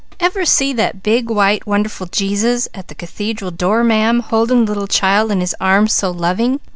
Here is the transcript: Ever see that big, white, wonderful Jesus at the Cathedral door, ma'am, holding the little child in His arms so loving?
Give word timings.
Ever 0.19 0.45
see 0.45 0.73
that 0.73 1.03
big, 1.03 1.29
white, 1.29 1.67
wonderful 1.67 2.07
Jesus 2.07 2.67
at 2.73 2.87
the 2.87 2.95
Cathedral 2.95 3.51
door, 3.51 3.83
ma'am, 3.83 4.21
holding 4.21 4.65
the 4.65 4.71
little 4.73 4.87
child 4.87 5.31
in 5.31 5.41
His 5.41 5.55
arms 5.61 5.93
so 5.93 6.09
loving? 6.09 6.59